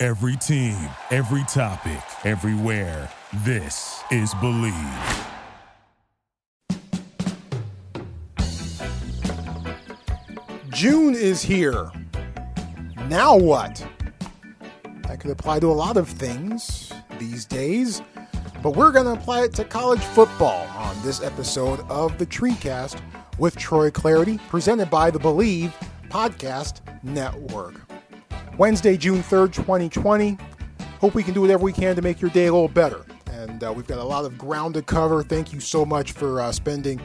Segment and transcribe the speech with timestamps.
[0.00, 0.78] Every team,
[1.10, 3.10] every topic, everywhere.
[3.42, 5.26] This is Bleav.
[10.70, 11.90] June is here.
[13.08, 13.84] Now what?
[15.08, 18.00] That could apply to a lot of things these days,
[18.62, 23.00] but we're going to apply it to college football on this episode of the Treecast
[23.36, 25.72] with Troy Clardy, presented by the Bleav
[26.08, 27.87] Podcast Network.
[28.58, 30.36] Wednesday, June 3rd, 2020.
[31.00, 33.06] Hope we can do whatever we can to make your day a little better.
[33.30, 35.22] And uh, we've got a lot of ground to cover.
[35.22, 37.00] Thank you so much for uh, spending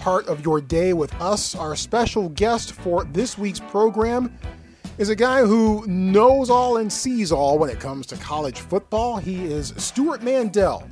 [0.00, 1.54] part of your day with us.
[1.54, 4.36] Our special guest for this week's program
[4.98, 9.16] is a guy who knows all and sees all when it comes to college football.
[9.16, 10.86] He is Stewart Mandel,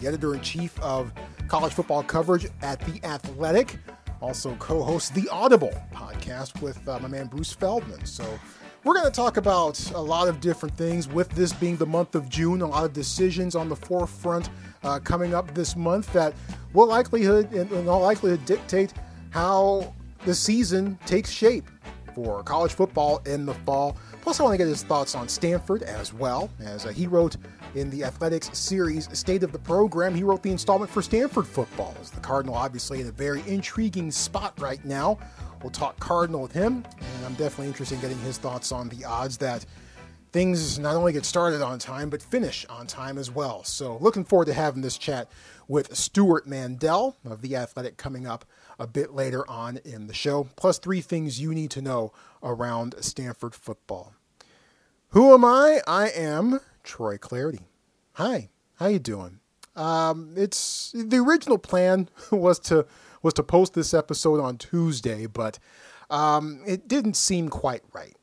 [0.00, 1.12] the editor in chief of
[1.48, 3.76] college football coverage at The Athletic,
[4.20, 8.04] also co hosts the Audible podcast with uh, my man Bruce Feldman.
[8.06, 8.38] So,
[8.88, 12.14] we're going to talk about a lot of different things with this being the month
[12.14, 14.48] of June, a lot of decisions on the forefront
[14.82, 16.32] uh, coming up this month that
[16.72, 18.94] will likelihood, in, in all likelihood, dictate
[19.28, 19.92] how
[20.24, 21.68] the season takes shape
[22.14, 23.94] for college football in the fall.
[24.22, 27.36] Plus, I want to get his thoughts on Stanford as well, as uh, he wrote
[27.74, 30.14] in the Athletics series State of the Program.
[30.14, 31.94] He wrote the installment for Stanford football.
[32.00, 35.18] As the Cardinal, obviously, in a very intriguing spot right now.
[35.62, 39.04] We'll talk Cardinal with him, and I'm definitely interested in getting his thoughts on the
[39.04, 39.66] odds that
[40.30, 43.64] things not only get started on time, but finish on time as well.
[43.64, 45.28] So, looking forward to having this chat
[45.66, 48.44] with Stewart Mandel of The Athletic coming up
[48.78, 50.48] a bit later on in the show.
[50.54, 54.14] Plus, three things you need to know around Stanford football.
[55.10, 55.80] Who am I?
[55.88, 57.62] I am Troy Clardy.
[58.12, 59.40] Hi, how you doing?
[59.74, 62.86] Um, it's the original plan was to
[63.22, 65.58] was to post this episode on Tuesday, but
[66.10, 68.14] um, it didn't seem quite right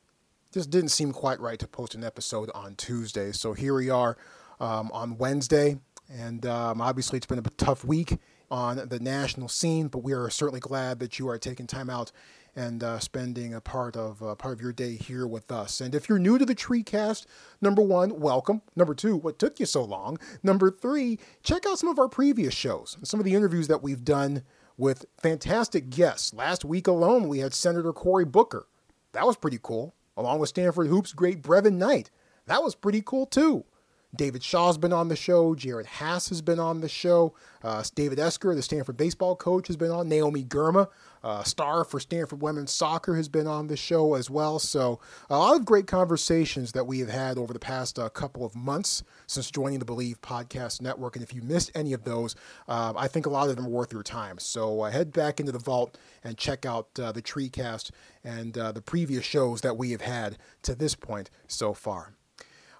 [0.56, 3.30] just didn't seem quite right to post an episode on Tuesday.
[3.30, 4.16] So here we are
[4.58, 5.76] um, on Wednesday,
[6.10, 8.16] and um, obviously it's been a tough week
[8.50, 12.10] on the national scene, but we are certainly glad that you are taking time out
[12.54, 15.82] and uh, spending a part of uh, part of your day here with us.
[15.82, 17.26] And if you're new to the TreeCast,
[17.60, 18.62] number one, welcome.
[18.74, 20.16] Number two, what took you so long?
[20.42, 24.06] Number three, check out some of our previous shows, some of the interviews that we've
[24.06, 24.42] done
[24.76, 26.34] with fantastic guests.
[26.34, 28.66] Last week alone, we had Senator Cory Booker.
[29.12, 32.10] That was pretty cool along with Stanford Hoops great Brevin Knight.
[32.46, 33.64] That was pretty cool too.
[34.16, 35.54] David Shaw's been on the show.
[35.54, 37.34] Jerod Haase has been on the show.
[37.62, 40.08] Uh, David Esquer, the Stanford baseball coach, has been on.
[40.08, 40.88] Naomi Girma,
[41.24, 44.58] uh, star for Stanford women's soccer, has been on the show as well.
[44.58, 48.44] So a lot of great conversations that we have had over the past uh, couple
[48.44, 51.16] of months since joining the Bleav Podcast Network.
[51.16, 52.36] And if you missed any of those,
[52.68, 54.38] uh, I think a lot of them are worth your time.
[54.38, 57.90] So uh, head back into the vault and check out uh, the Treecast
[58.24, 62.15] and the previous shows that we have had to this point so far.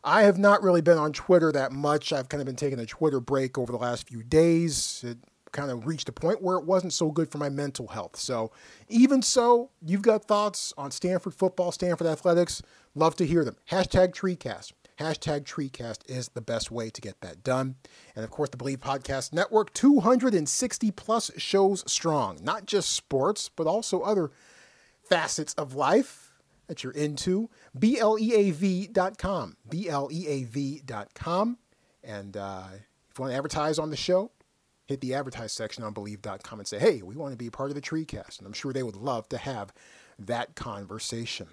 [0.07, 2.13] I have not really been on Twitter that much.
[2.13, 5.03] I've kind of been taking a Twitter break over the last few days.
[5.05, 5.19] It
[5.51, 8.15] kind of reached a point where it wasn't so good for my mental health.
[8.15, 8.53] So,
[8.89, 12.63] even so, you've got thoughts on Stanford football, Stanford athletics.
[12.95, 13.57] Love to hear them.
[13.69, 14.75] Hashtag Treecast.
[15.01, 17.75] Hashtag Treecast is the best way to get that done.
[18.15, 22.39] And of course, the Bleav Podcast Network, 260 plus shows strong.
[22.45, 24.31] Not just sports, but also other
[25.03, 26.26] facets of life
[26.67, 31.59] that you're into, bleav.com, bleav.com.
[32.05, 32.65] And uh,
[33.11, 34.31] if you want to advertise on the show,
[34.87, 37.71] hit the advertise section on bleav.com and say, hey, we want to be a part
[37.71, 38.39] of the Treecast.
[38.39, 39.73] And I'm sure they would love to have
[40.19, 41.49] that conversation.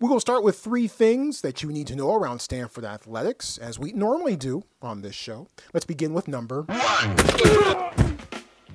[0.00, 3.58] We're going to start with three things that you need to know around Stanford athletics,
[3.58, 5.48] as we normally do on this show.
[5.74, 8.09] Let's begin with number one.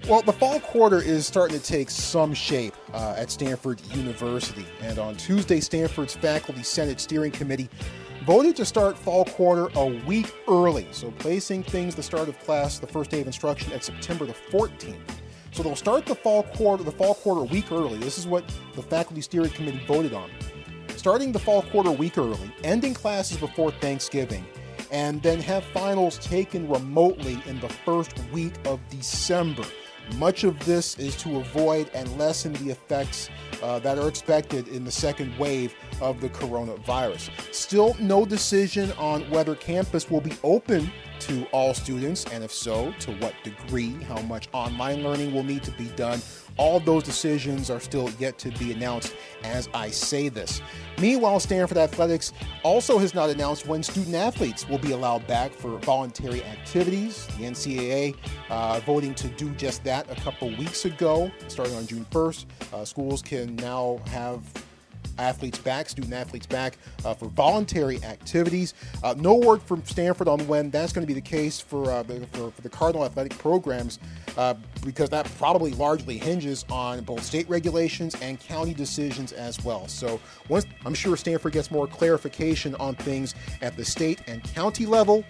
[0.08, 4.64] Well, the fall quarter is starting to take some shape uh, at Stanford University.
[4.80, 7.72] And on Tuesday, Stanford's Faculty Senate Steering Committee
[8.24, 10.88] voted to start fall quarter a week early.
[10.92, 14.36] So, placing things the start of class, the first day of instruction, at September the
[14.52, 14.96] 14th.
[15.54, 17.98] So they'll start the fall quarter, the fall quarter a week early.
[17.98, 20.30] This is what the Faculty Steering Committee voted on.
[20.98, 24.46] Starting the fall quarter a week early, ending classes before Thanksgiving,
[24.92, 29.66] and then have finals taken remotely in the first week of December.
[30.14, 33.30] Much of this is to avoid and lessen the effects
[33.62, 37.30] uh, that are expected in the second wave of the coronavirus.
[37.54, 40.92] Still, no decision on whether campus will be open
[41.28, 45.64] to all students, and if so, to what degree, how much online learning will need
[45.64, 46.22] to be done.
[46.58, 50.62] All those decisions are still yet to be announced as I say this.
[51.00, 52.32] Meanwhile, Stanford Athletics
[52.64, 57.28] also has not announced when student athletes will be allowed back for voluntary activities.
[57.38, 58.16] The NCAA
[58.50, 62.46] uh, voting to do just that a couple weeks ago, starting on June 1st.
[62.74, 64.42] Uh, schools can now have
[65.18, 68.74] athletes back, student athletes back uh, for voluntary activities.
[69.04, 72.04] Uh, no word from Stanford on when that's going to be the case for, uh,
[72.04, 74.00] for, for, the Cardinal athletic programs
[74.38, 74.54] uh,
[74.84, 79.88] because that probably largely hinges on both state regulations and county decisions as well.
[79.88, 80.20] So
[80.50, 85.24] once I'm sure Stanford gets more clarification on things at the state and county level,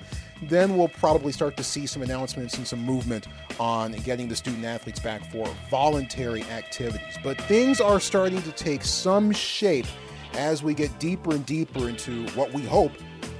[0.43, 3.27] then we'll probably start to see some announcements and some movement
[3.59, 7.17] on getting the student athletes back for voluntary activities.
[7.23, 9.87] But things are starting to take some shape
[10.33, 12.91] as we get deeper and deeper into what we hope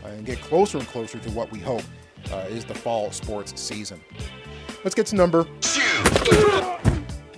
[0.03, 1.83] uh, and get closer and closer to what we hope
[2.31, 4.01] uh, is the fall sports season.
[4.83, 5.81] Let's get to number two.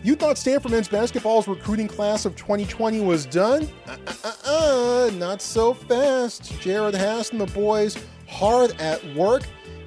[0.04, 3.68] You thought Stanford men's basketball's recruiting class of 2020 was done?
[3.88, 6.44] Uh, uh, uh, uh, not so fast.
[6.62, 9.44] Jerod Haase and the boys hard at work,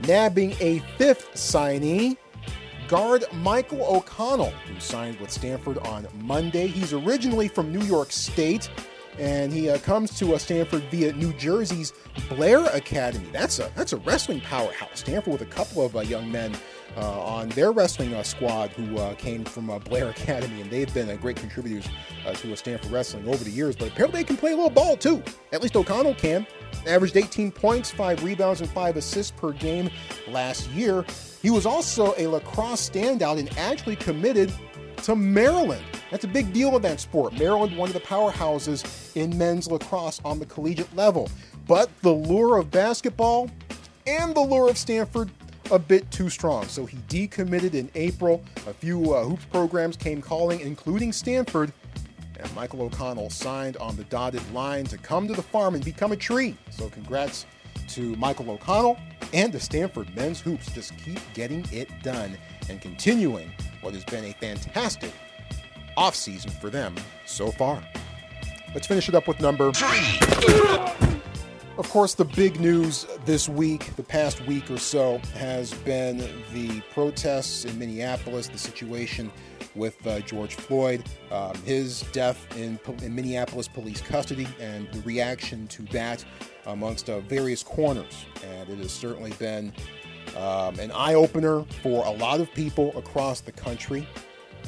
[0.07, 2.17] nabbing a fifth signee.
[2.89, 6.67] Guard Michael O'Connell, who signed with Stanford on Monday.
[6.67, 8.69] He's originally from New York State,
[9.17, 11.93] and he uh, comes to uh, Stanford via New Jersey's
[12.29, 13.29] Blair Academy.
[13.33, 15.01] That's a that's a wrestling powerhouse.
[15.01, 16.53] Stanford with a couple of uh, young men
[16.97, 20.93] uh, on their wrestling uh, squad who uh, came from uh, Blair Academy, and they've
[20.93, 21.89] been great contributors
[22.27, 23.77] uh, to Stanford wrestling over the years.
[23.77, 25.23] But apparently, they can play a little ball too.
[25.53, 26.47] At least O'Connell can.
[26.87, 29.91] Averaged 18 points, five rebounds, and five assists per game
[30.29, 31.05] last year.
[31.43, 34.53] He was also a lacrosse standout and actually committed
[35.05, 35.85] to Maryland.
[36.11, 37.33] That's a big deal in that sport.
[37.39, 41.29] Maryland, one of the powerhouses in men's lacrosse on the collegiate level.
[41.67, 43.49] But the lure of basketball
[44.07, 45.31] and the lure of Stanford
[45.71, 46.67] a bit too strong.
[46.67, 48.43] So he decommitted in April.
[48.67, 51.73] A few uh, hoops programs came calling, including Stanford.
[52.39, 56.13] And Michael O'Connell signed on the dotted line to come to the farm and become
[56.13, 56.57] a tree.
[56.71, 57.47] So congrats
[57.89, 58.99] to Michael O'Connell
[59.33, 60.73] and the Stanford men's hoops.
[60.73, 62.39] Just keep getting it done
[62.69, 63.51] and continuing
[63.83, 65.13] what has been a fantastic
[65.97, 66.95] offseason for them
[67.27, 67.83] so far.
[68.75, 71.10] Let's finish it up with number three.
[71.81, 76.19] Of course, the big news this week, the past week or so, has been
[76.53, 79.33] the protests in Minneapolis, the situation
[79.75, 85.67] with uh, George Floyd, um, his death in, in, Minneapolis police custody, and the reaction
[85.69, 86.23] to that
[86.67, 88.27] amongst uh, various corners.
[88.45, 89.73] And it has certainly been
[90.37, 94.07] um, an eye opener for a lot of people across the country,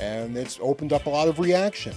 [0.00, 1.92] and it's opened up a lot of reaction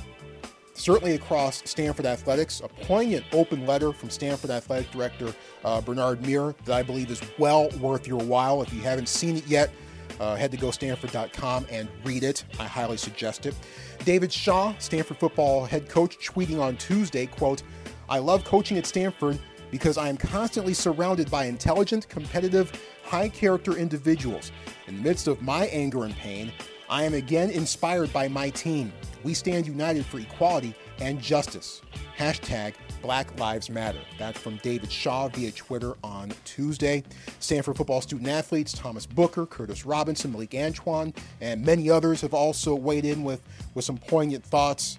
[0.75, 2.61] certainly across Stanford Athletics.
[2.63, 5.33] A poignant open letter from Stanford Athletic Director
[5.63, 8.61] uh, Bernard Muir that I believe is well worth your while.
[8.61, 9.71] If you haven't seen it yet,
[10.19, 12.45] uh, head to gostanford.com and read it.
[12.59, 13.55] I highly suggest it.
[14.03, 17.63] David Shaw, Stanford football head coach, tweeting on Tuesday, quote,
[18.07, 19.39] I love coaching at Stanford
[19.71, 22.71] because I am constantly surrounded by intelligent, competitive,
[23.03, 24.51] high character individuals.
[24.87, 26.51] In the midst of my anger and pain,
[26.95, 28.93] I am again inspired by my team.
[29.21, 31.81] We stand united for equality and justice.
[32.17, 33.99] Hashtag Black Lives Matter.
[34.17, 37.03] That's from David Shaw via Twitter on Tuesday.
[37.41, 42.73] Stanford football student athletes Thomas Booker, Curtis Robinson, Malik Antoine, and many others have also
[42.73, 43.41] weighed in with,
[43.73, 44.97] with some poignant thoughts.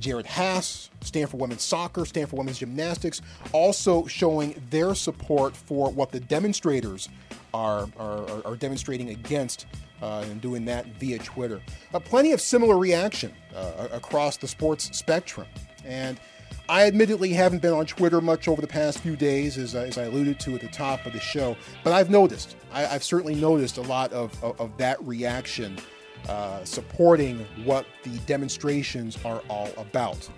[0.00, 3.22] Jerod Haase, Stanford women's soccer, Stanford women's gymnastics,
[3.52, 7.08] also showing their support for what the demonstrators
[7.54, 9.66] are, are, are demonstrating against
[10.02, 11.60] uh, and doing that via Twitter.
[11.92, 15.46] Uh, plenty of similar reaction uh, across the sports spectrum.
[15.84, 16.18] And
[16.68, 20.04] I admittedly haven't been on Twitter much over the past few days, as, as I
[20.04, 23.78] alluded to at the top of the show, but I've noticed, I, have certainly noticed
[23.78, 25.78] a lot of, of, of that reaction
[26.28, 30.28] uh, supporting what the demonstrations are all about.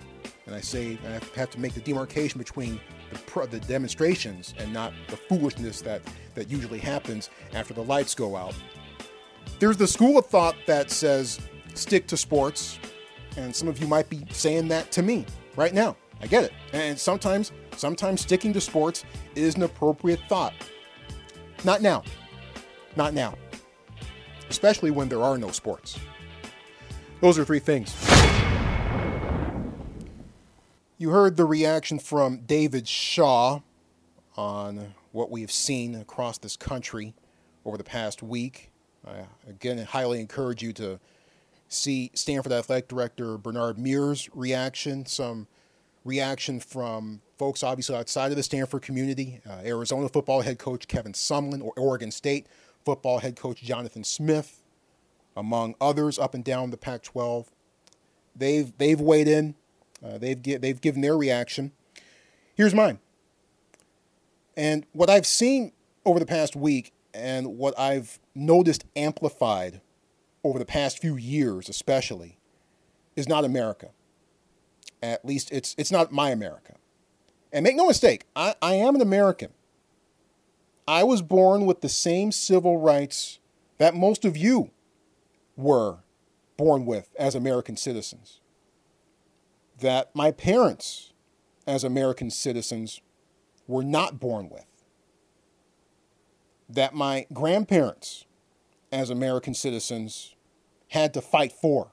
[0.45, 2.79] And I say, I have to make the demarcation between
[3.11, 6.01] the, the demonstrations and not the foolishness that,
[6.35, 8.55] that usually happens after the lights go out
[9.59, 11.39] there's the school of thought that says
[11.73, 12.79] stick to sports,
[13.37, 15.25] and some of you might be saying that to me
[15.55, 15.95] right now.
[16.21, 16.53] I get it.
[16.73, 20.53] And sometimes, sometimes sticking to sports is an appropriate thought.
[21.63, 22.03] Not now.
[22.95, 23.35] Not now.
[24.49, 25.99] Especially when there are no sports.
[27.21, 27.95] Those are three things.
[30.97, 33.61] You heard the reaction from David Shaw
[34.35, 37.13] on what we have seen across this country
[37.63, 38.68] over the past week
[39.07, 40.99] I again highly encourage you to
[41.67, 45.47] see Stanford Athletic Director Bernard Muir's reaction, some
[46.03, 51.13] reaction from folks obviously outside of the Stanford community, uh, Arizona football head coach Kevin
[51.13, 52.47] Sumlin, or Oregon State
[52.83, 54.63] football head coach Jonathan Smith,
[55.35, 57.47] among others up and down the Pac-12.
[58.35, 59.55] They've they've weighed in,
[60.03, 61.71] uh, they've they've given their reaction.
[62.55, 62.99] Here's mine.
[64.57, 65.71] And what I've seen
[66.05, 69.81] over the past week, and what I've noticed amplified
[70.43, 72.37] over the past few years, especially,
[73.15, 73.89] is not America.
[75.01, 76.75] At least it's it's not my America.
[77.51, 79.49] And make no mistake, I, I am an American.
[80.87, 83.39] I was born with the same civil rights
[83.77, 84.71] that most of you
[85.55, 85.97] were
[86.57, 88.39] born with as American citizens.
[89.79, 91.13] That my parents,
[91.65, 93.01] as American citizens,
[93.67, 94.65] were not born with.
[96.67, 98.25] That my grandparents,
[98.91, 100.35] as American citizens,
[100.89, 101.91] had to fight for.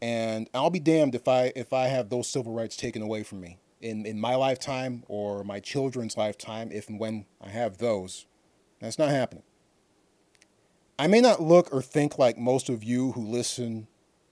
[0.00, 3.40] And I'll be damned if I if I have those civil rights taken away from
[3.40, 8.26] me in, in my lifetime or my children's lifetime, if and when I have those.
[8.80, 9.44] That's not happening.
[10.98, 13.86] I may not look or think like most of you who listen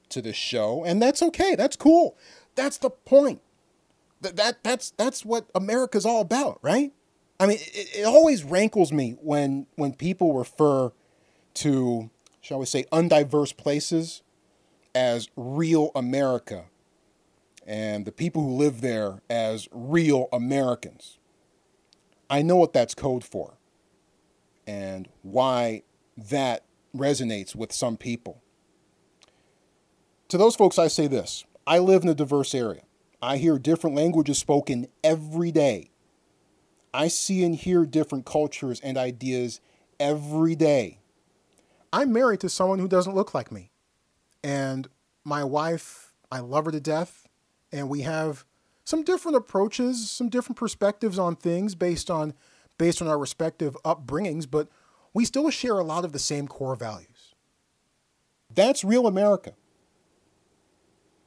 [0.08, 1.54] to this show, and that's okay.
[1.54, 2.16] That's cool.
[2.54, 3.40] That's the point.
[4.20, 6.92] That, that that's that's what America's all about, right?
[7.40, 10.92] I mean, it, it always rankles me when when people refer
[11.54, 12.10] to,
[12.42, 14.22] shall we say, undiverse places
[14.94, 16.66] as real America
[17.66, 21.18] and the people who live there as real Americans.
[22.28, 23.54] I know what that's code for
[24.66, 25.82] and why
[26.16, 28.42] that resonates with some people.
[30.28, 32.82] To those folks, I say this I live in a diverse area.
[33.22, 35.90] I hear different languages spoken every day.
[36.92, 39.60] I see and hear different cultures and ideas
[39.98, 40.98] every day.
[41.92, 43.70] I'm married to someone who doesn't look like me.
[44.42, 44.88] And
[45.24, 47.28] my wife, I love her to death
[47.72, 48.44] and we have
[48.84, 52.34] some different approaches, some different perspectives on things based on
[52.78, 54.68] based on our respective upbringings, but
[55.12, 57.34] we still share a lot of the same core values.
[58.52, 59.52] That's real America.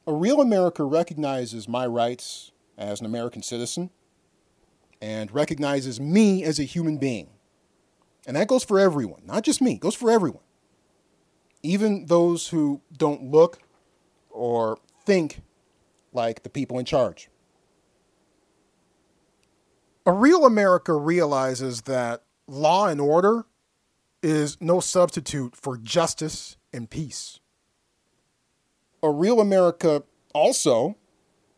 [0.07, 3.91] A real America recognizes my rights as an American citizen
[5.03, 7.27] and recognizes me as a human being.
[8.25, 10.43] And that goes for everyone, not just me, goes for everyone.
[11.61, 13.59] Even those who don't look
[14.29, 15.41] or think
[16.13, 17.29] like the people in charge.
[20.05, 23.43] A real America realizes that law and order
[24.21, 27.41] is no substitute for justice and peace.
[29.01, 30.95] A real America also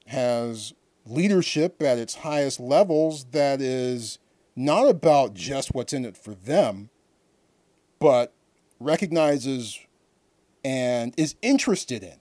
[0.07, 0.73] has
[1.05, 4.19] leadership at its highest levels that is
[4.55, 6.89] not about just what's in it for them,
[7.99, 8.33] but
[8.79, 9.79] recognizes
[10.63, 12.17] and is interested in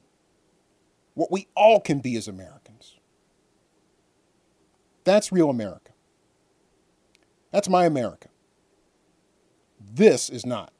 [1.14, 2.96] what we all can be as Americans.
[5.04, 5.92] That's real America.
[7.52, 8.28] That's my America.
[9.80, 10.72] This is not.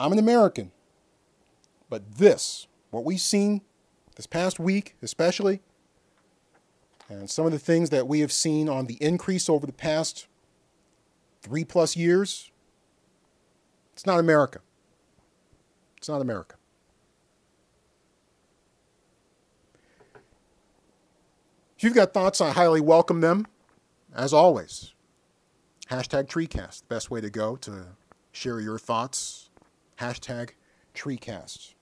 [0.00, 0.72] I'm an American,
[1.88, 3.62] but this, what we've seen
[4.16, 5.60] this past week, especially,
[7.08, 10.26] and some of the things that we have seen on the increase over the past
[11.40, 12.50] three plus years,
[13.94, 14.60] it's not America.
[15.96, 16.56] It's not America.
[21.76, 23.46] If you've got thoughts, I highly welcome them.
[24.14, 24.94] As always,
[25.90, 27.88] hashtag TreeCast, the best way to go to
[28.32, 29.50] share your thoughts.
[29.98, 30.50] Hashtag
[30.94, 31.74] TreeCast.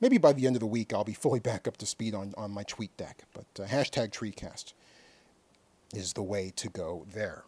[0.00, 2.34] Maybe by the end of the week, I'll be fully back up to speed on,
[2.36, 4.72] on my tweet deck, but uh, hashtag TreeCast
[5.94, 7.44] is the way to go there.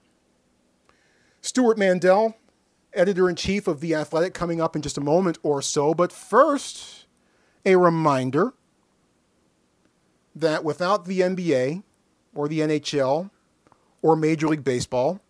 [1.40, 2.36] Stewart Mandel,
[2.92, 5.94] editor in chief of The Athletic, coming up in just a moment or so.
[5.94, 7.06] But first,
[7.64, 8.54] a reminder
[10.34, 11.82] that without the NBA
[12.34, 13.30] or the NHL
[14.02, 15.20] or Major League Baseball,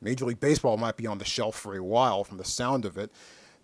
[0.00, 2.98] Major League Baseball might be on the shelf for a while from the sound of
[2.98, 3.10] it.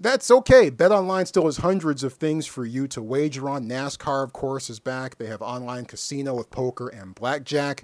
[0.01, 0.71] That's okay.
[0.71, 3.69] BetOnline still has hundreds of things for you to wager on.
[3.69, 5.19] NASCAR, of course, is back.
[5.19, 7.83] They have online casino with poker and blackjack.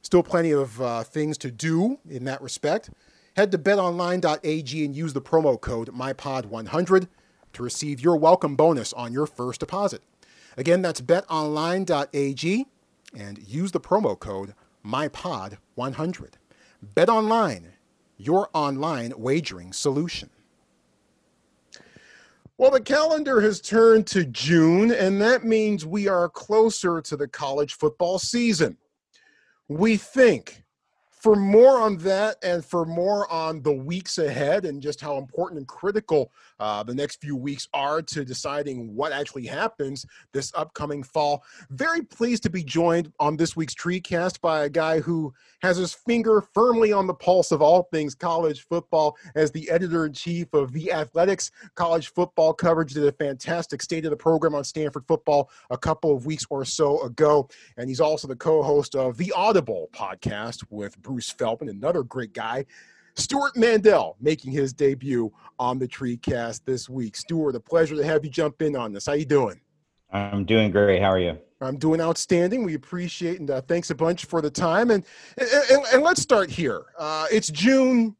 [0.00, 2.88] Still plenty of uh, things to do in that respect.
[3.36, 7.08] Head to betonline.ag and use the promo code MyPod100
[7.52, 10.00] to receive your welcome bonus on your first deposit.
[10.56, 12.66] Again, that's betonline.ag
[13.14, 14.54] and use the promo code
[14.86, 16.30] MyPod100.
[16.94, 17.64] BetOnline,
[18.16, 20.30] your online wagering solution.
[22.60, 27.26] Well, the calendar has turned to June, and that means we are closer to the
[27.26, 28.76] college football season.
[29.68, 30.62] We think
[31.20, 35.58] for more on that and for more on the weeks ahead and just how important
[35.58, 41.02] and critical uh, the next few weeks are to deciding what actually happens this upcoming
[41.02, 45.76] fall, very pleased to be joined on this week's TreeCast by a guy who has
[45.76, 50.12] his finger firmly on the pulse of all things college football as the editor in
[50.12, 51.50] chief of The Athletics.
[51.74, 56.14] College football coverage did a fantastic state of the program on Stanford football a couple
[56.14, 57.48] of weeks or so ago.
[57.76, 62.32] And he's also the co host of The Audible podcast with Bruce Feldman, another great
[62.32, 62.64] guy.
[63.16, 67.16] Stewart Mandel making his debut on the TreeCast this week.
[67.16, 69.06] Stewart, a pleasure to have you jump in on this.
[69.06, 69.60] How you doing?
[70.12, 71.02] I'm doing great.
[71.02, 71.36] How are you?
[71.60, 72.62] I'm doing outstanding.
[72.62, 74.92] We appreciate and uh, thanks a bunch for the time.
[74.92, 75.04] And
[75.36, 76.84] and, and let's start here.
[76.96, 78.14] Uh, it's June.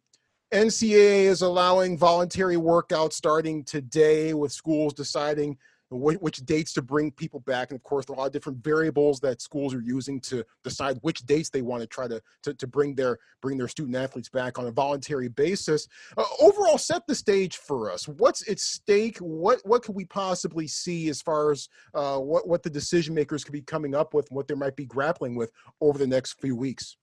[0.53, 5.57] NCAA is allowing voluntary workouts starting today, with schools deciding
[5.91, 7.71] which dates to bring people back.
[7.71, 10.45] And of course, there are a lot of different variables that schools are using to
[10.63, 13.97] decide which dates they want to try to, to, to bring their bring their student
[13.97, 15.89] athletes back on a voluntary basis.
[16.17, 18.07] Uh, overall, set the stage for us.
[18.07, 19.19] What's at stake?
[19.19, 23.43] What what could we possibly see as far as uh, what what the decision makers
[23.43, 26.41] could be coming up with, and what they might be grappling with over the next
[26.41, 26.97] few weeks?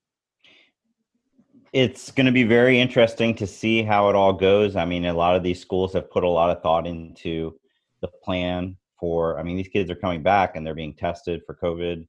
[1.74, 4.77] It's going to be very interesting to see how it all goes.
[4.77, 7.60] I mean, a lot of these schools have put a lot of thought into
[8.01, 11.56] the plan for i mean these kids are coming back and they're being tested for
[11.56, 12.06] covid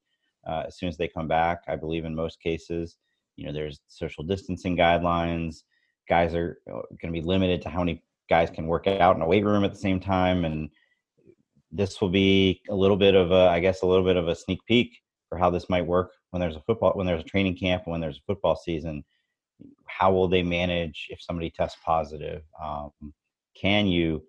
[0.47, 1.59] uh, as soon as they come back.
[1.68, 2.97] I believe in most cases
[3.37, 5.62] you know there's social distancing guidelines.
[6.09, 9.23] Guys are uh, going to be limited to how many guys can work out in
[9.23, 10.68] a weight room at the same time and
[11.71, 14.35] this will be a little bit of a i guess a little bit of a
[14.35, 17.57] sneak peek for how this might work when there's a football when there's a training
[17.57, 19.04] camp when there's a football season.
[19.87, 22.42] How will they manage if somebody tests positive?
[22.62, 22.90] Um,
[23.61, 24.23] can you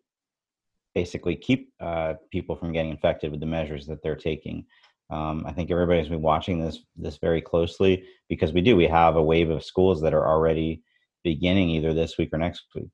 [0.95, 4.65] basically keep uh, people from getting infected with the measures that they're taking.
[5.09, 8.75] Um, I think everybody's been watching this this very closely because we do.
[8.75, 10.83] We have a wave of schools that are already
[11.23, 12.89] beginning either this week or next week.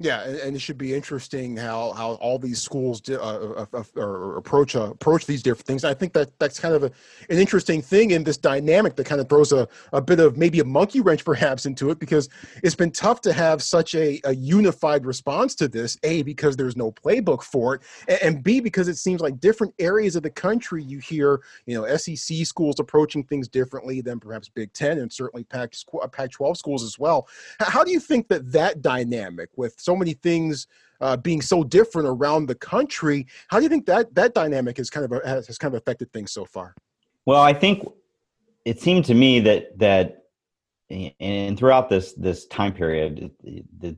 [0.00, 3.82] Yeah, and, it should be interesting how how all these schools do, uh, uh, uh,
[3.96, 5.84] uh, approach uh, approach these different things.
[5.84, 6.92] I think that that's kind of a,
[7.28, 10.60] an interesting thing in this dynamic that kind of throws a, a bit of maybe
[10.60, 12.28] a monkey wrench perhaps into it because
[12.62, 15.98] it's been tough to have such a, a unified response to this.
[16.04, 19.74] A because there's no playbook for it, and, and B because it seems like different
[19.80, 24.48] areas of the country you hear you know SEC schools approaching things differently than perhaps
[24.48, 25.74] Big Ten and certainly Pac
[26.12, 27.26] Pac 12 schools as well.
[27.58, 30.66] How do you think that that dynamic with so many things
[31.00, 33.26] uh, being so different around the country.
[33.48, 36.12] How do you think that that dynamic has kind of has, has kind of affected
[36.12, 36.74] things so far?
[37.24, 37.86] Well, I think
[38.66, 40.24] it seemed to me that that
[41.20, 43.96] and throughout this this time period, it, it,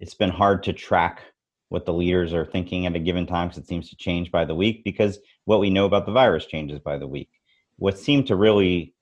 [0.00, 1.22] it's been hard to track
[1.68, 4.44] what the leaders are thinking at a given time because it seems to change by
[4.46, 7.28] the week because what we know about the virus changes by the week.
[7.76, 8.94] What seemed to really,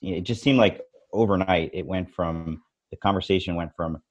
[0.00, 0.80] it just seemed like
[1.12, 4.02] overnight it went from the conversation went from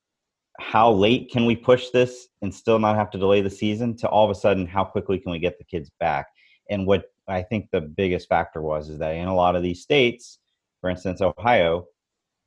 [0.62, 4.08] how late can we push this and still not have to delay the season to
[4.08, 6.28] all of a sudden how quickly can we get the kids back
[6.70, 9.82] and what i think the biggest factor was is that in a lot of these
[9.82, 10.40] states
[10.80, 11.86] for instance ohio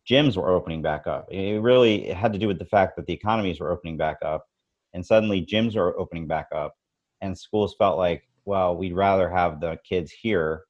[0.09, 3.05] gyms were opening back up it really it had to do with the fact that
[3.07, 4.47] the economies were opening back up
[4.93, 6.75] and suddenly gyms are opening back up
[7.21, 10.63] and schools felt like well we'd rather have the kids here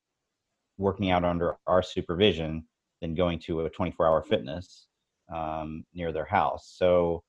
[0.79, 2.65] working out under our supervision
[3.01, 4.87] than going to a 24 hour fitness
[5.33, 6.75] um, near their house.
[6.77, 7.23] So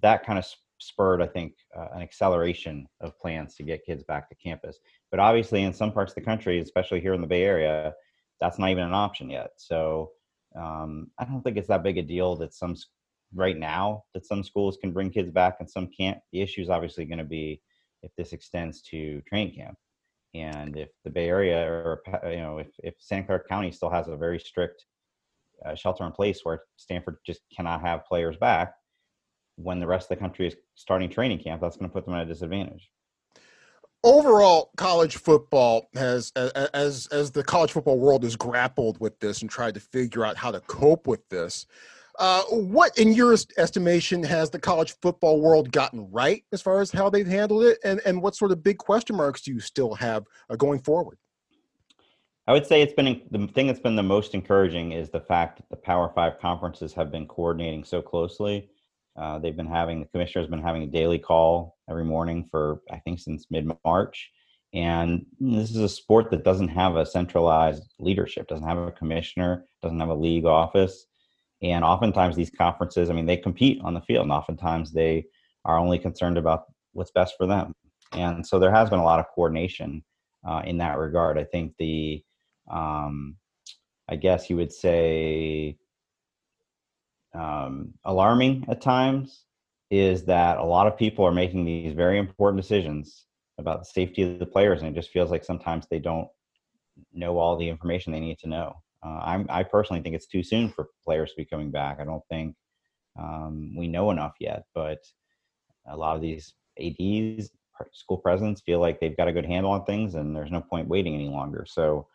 [0.00, 0.46] that kind of
[0.78, 4.78] spurred, I think, uh, an acceleration of plans to get kids back to campus.
[5.10, 7.94] But obviously, in some parts of the country, especially here in the Bay Area,
[8.40, 9.50] that's not even an option yet.
[9.56, 10.10] So
[10.56, 12.76] um, I don't think it's that big a deal that some
[13.34, 16.18] right now that some schools can bring kids back and some can't.
[16.32, 17.62] The issue is obviously going to be
[18.02, 19.78] if this extends to training camp.
[20.34, 24.08] And if the Bay Area or you know if, if Santa Clara County still has
[24.08, 24.84] a very strict
[25.64, 28.74] uh, shelter in place where Stanford just cannot have players back
[29.56, 32.14] when the rest of the country is starting training camp, that's going to put them
[32.14, 32.90] at a disadvantage.
[34.04, 36.32] Overall, college football has,
[36.74, 40.36] as as the college football world has grappled with this and tried to figure out
[40.36, 41.66] how to cope with this.
[42.18, 46.90] Uh, what, in your estimation, has the college football world gotten right as far as
[46.90, 49.94] how they've handled it, and and what sort of big question marks do you still
[49.94, 51.16] have uh, going forward?
[52.48, 55.58] I would say it's been the thing that's been the most encouraging is the fact
[55.58, 58.68] that the Power Five conferences have been coordinating so closely.
[59.16, 62.80] Uh, they've been having the commissioner has been having a daily call every morning for
[62.90, 64.30] I think since mid March,
[64.72, 69.66] and this is a sport that doesn't have a centralized leadership, doesn't have a commissioner,
[69.82, 71.06] doesn't have a league office,
[71.62, 75.26] and oftentimes these conferences, I mean, they compete on the field, and oftentimes they
[75.64, 77.74] are only concerned about what's best for them,
[78.12, 80.02] and so there has been a lot of coordination
[80.46, 81.38] uh, in that regard.
[81.38, 82.22] I think the
[82.70, 83.36] um,
[84.08, 85.76] I guess you would say
[87.34, 89.44] um, alarming at times
[89.90, 93.26] is that a lot of people are making these very important decisions
[93.58, 96.28] about the safety of the players, and it just feels like sometimes they don't
[97.12, 98.74] know all the information they need to know.
[99.04, 101.98] Uh, I'm, I personally think it's too soon for players to be coming back.
[102.00, 102.54] I don't think
[103.18, 104.98] um, we know enough yet, but
[105.86, 107.50] a lot of these ads,
[107.92, 110.88] school presidents, feel like they've got a good handle on things, and there's no point
[110.88, 111.66] waiting any longer.
[111.68, 112.06] So,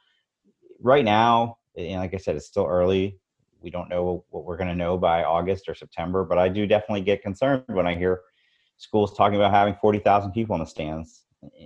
[0.79, 3.19] right now, and like I said, it's still early.
[3.61, 6.65] We don't know what we're going to know by August or September, but I do
[6.67, 8.21] definitely get concerned when I hear
[8.77, 11.25] schools talking about having 40,000 people in the stands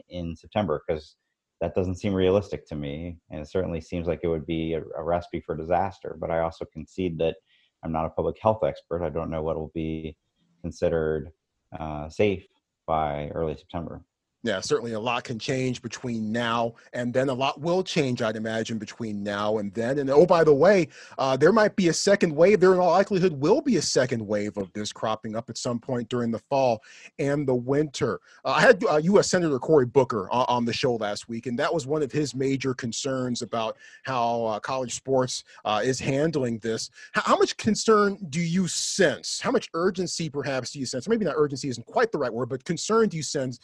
[0.09, 1.15] in September because
[1.59, 3.17] that doesn't seem realistic to me.
[3.29, 6.17] And it certainly seems like it would be a, a recipe for disaster.
[6.19, 7.35] But I also concede that
[7.83, 9.03] I'm not a public health expert.
[9.03, 10.15] I don't know what will be
[10.61, 11.31] considered
[11.77, 12.45] uh, safe
[12.87, 14.03] by early September
[14.43, 17.29] yeah, certainly a lot can change between now and then.
[17.29, 19.99] A lot will change, I'd imagine, between now and then.
[19.99, 20.87] And oh, by the way,
[21.19, 22.59] uh, there might be a second wave.
[22.59, 25.77] There, in all likelihood, will be a second wave of this cropping up at some
[25.77, 26.81] point during the fall
[27.19, 28.19] and the winter.
[28.43, 29.29] Uh, I had uh, U.S.
[29.29, 32.33] Senator Cory Booker on, on, the show last week, and that was one of his
[32.33, 36.89] major concerns about how uh, college sports uh, is handling this.
[37.11, 39.39] How, how much concern do you sense?
[39.39, 41.07] How much urgency, perhaps, do you sense?
[41.07, 43.59] Maybe not urgency isn't quite the right word, but concern do you sense?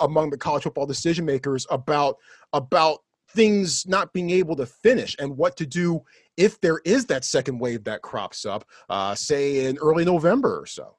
[0.00, 2.16] Among the college football decision makers about
[2.52, 2.98] about
[3.30, 6.02] things not being able to finish and what to do
[6.36, 10.66] if there is that second wave that crops up, uh, say in early November or
[10.66, 10.96] so.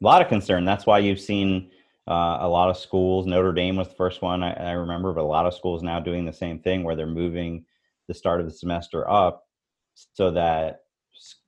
[0.00, 0.64] A lot of concern.
[0.64, 1.70] That's why you've seen
[2.08, 3.26] uh, a lot of schools.
[3.26, 6.00] Notre Dame was the first one I, I, remember, but a lot of schools now
[6.00, 7.64] doing the same thing where they're moving
[8.08, 9.44] the start of the semester up
[10.14, 10.80] so that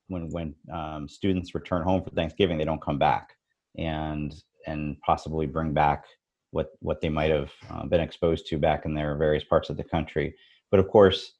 [0.08, 3.30] when when um, students return home for Thanksgiving, they don't come back
[3.76, 4.34] and
[4.66, 6.04] and possibly bring back
[6.54, 9.76] what what they might have uh, been exposed to back in their various parts of
[9.76, 10.34] the country.
[10.70, 11.32] But of course,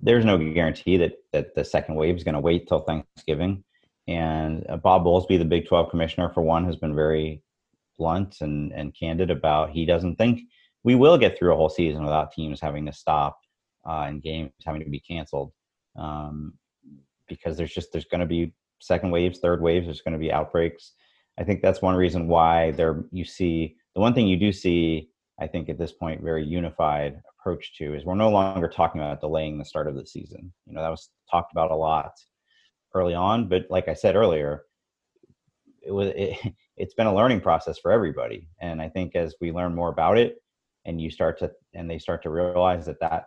[0.00, 3.64] there's no guarantee that that the second wave is going to wait till Thanksgiving.
[4.06, 7.42] And uh, Bob Bowlesby, the Big 12 commissioner, for one, has been very
[7.98, 10.40] blunt and and candid about he doesn't think
[10.82, 13.38] we will get through a whole season without teams having to stop
[13.88, 15.52] uh, and games having to be canceled
[15.96, 16.52] um,
[17.28, 19.86] because there's just there's going to be second waves, third waves.
[19.86, 20.92] There's going to be outbreaks.
[21.38, 25.08] I think that's one reason why there you see the one thing you do see,
[25.40, 29.20] I think, at this point, very unified approach to is we're no longer talking about
[29.20, 30.52] delaying the start of the season.
[30.66, 32.12] You know, that was talked about a lot
[32.94, 34.62] early on, but like I said earlier,
[35.82, 36.38] it was it,
[36.76, 40.18] it's been a learning process for everybody, and I think as we learn more about
[40.18, 40.36] it,
[40.86, 43.26] and you start to and they start to realize that that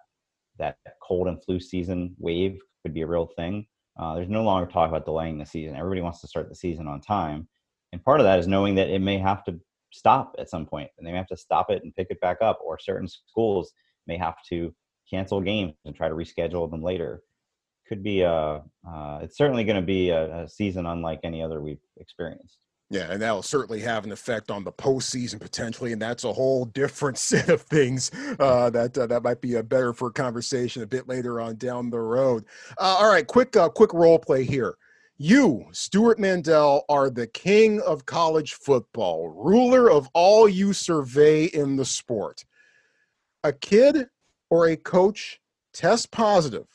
[0.60, 3.66] that cold and flu season wave could be a real thing.
[4.00, 5.76] Uh, there's no longer talk about delaying the season.
[5.76, 7.48] Everybody wants to start the season on time,
[7.94, 9.60] and part of that is knowing that it may have to
[9.98, 12.38] stop at some point and they may have to stop it and pick it back
[12.42, 13.72] up or certain schools
[14.06, 14.74] may have to
[15.10, 17.22] cancel games and try to reschedule them later
[17.88, 21.62] could be a uh, it's certainly going to be a, a, season unlike any other
[21.62, 22.58] we've experienced
[22.90, 26.64] yeah, and that'll certainly have an effect on the postseason potentially, and that's a whole
[26.64, 30.88] different set of things uh, that uh, that might be a better for conversation a
[30.88, 32.46] bit later on down the road.
[32.78, 34.78] Uh, all right, quick uh, quick role play here.
[35.20, 41.76] You, Stewart Mandel, are the king of college football, ruler of all you survey in
[41.76, 42.46] the sport.
[43.44, 44.10] A kid
[44.52, 45.40] or a coach
[45.74, 46.68] test positive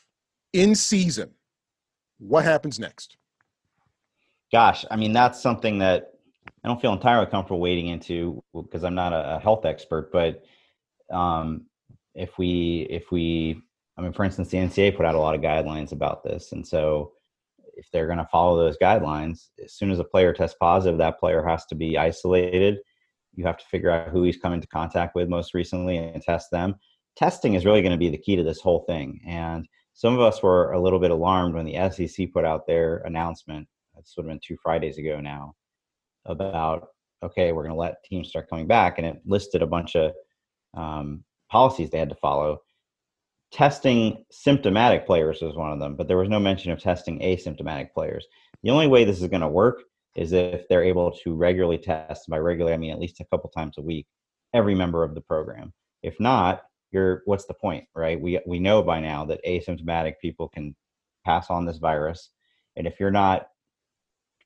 [0.53, 1.31] in season.
[2.19, 3.17] What happens next?
[4.51, 6.13] Gosh, I mean, that's something that
[6.65, 10.11] I don't feel entirely comfortable wading into because I'm not a, health expert.
[10.13, 10.43] But
[11.13, 11.67] um,
[12.15, 13.63] if we, if we,
[13.97, 16.67] I mean, for instance, the NCAA put out a lot of guidelines about this, and
[16.67, 17.13] so
[17.75, 21.19] if they're going to follow those guidelines, as soon as a player tests positive, that
[21.19, 22.79] player has to be isolated.
[23.35, 26.51] You have to figure out who he's come into contact with most recently and test
[26.51, 26.77] them.
[27.17, 29.21] Testing is really going to be the key to this whole thing.
[29.27, 32.99] And some of us were a little bit alarmed when the SEC put out their
[32.99, 33.69] announcement.
[33.99, 35.55] It's would have been two Fridays ago now
[36.27, 36.89] about
[37.23, 40.13] okay, we're going to let teams start coming back, and it listed a bunch of
[40.75, 42.59] um, policies they had to follow
[43.53, 47.93] testing symptomatic players was one of them, but there was no mention of testing asymptomatic
[47.93, 48.27] players.
[48.63, 49.83] The only way this is going to work
[50.17, 52.29] is if they're able to regularly test.
[52.29, 54.07] By regularly, I mean at least a couple times a week,
[54.55, 55.73] every member of the program.
[56.03, 58.21] If not, you're what's the point, right?
[58.21, 60.75] We we know by now that asymptomatic people can
[61.25, 62.31] pass on this virus,
[62.77, 63.49] and if you're not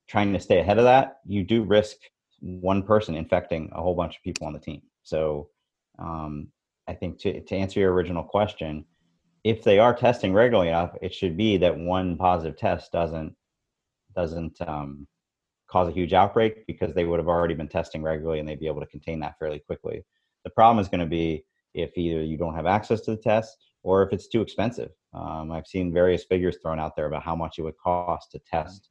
[0.08, 1.96] trying to stay ahead of that, you do risk
[2.40, 4.82] one person infecting a whole bunch of people on the team.
[5.02, 5.48] So,
[5.98, 6.48] um,
[6.86, 8.84] I think to to answer your original question,
[9.46, 13.34] if they are testing regularly enough, it should be that one positive test doesn't
[14.14, 15.06] doesn't um,
[15.70, 18.66] cause a huge outbreak because they would have already been testing regularly and they'd be
[18.66, 20.02] able to contain that fairly quickly.
[20.44, 23.56] The problem is going to be if either you don't have access to the test
[23.82, 24.90] or if it's too expensive.
[25.12, 28.40] Um, I've seen various figures thrown out there about how much it would cost to
[28.50, 28.88] test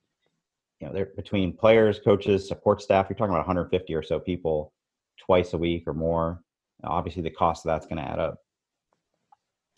[0.79, 3.07] you know, they're between players, coaches, support staff.
[3.09, 4.73] You're talking about 150 or so people
[5.19, 6.41] twice a week or more.
[6.83, 8.39] Obviously, the cost of that's going to add up.